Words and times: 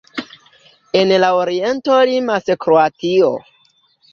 En 1.01 1.13
la 1.23 1.29
oriento 1.41 1.99
limas 2.13 2.51
Kroatio. 2.67 3.31